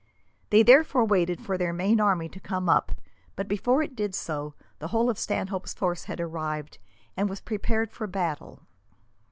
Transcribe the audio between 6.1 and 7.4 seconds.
arrived, and was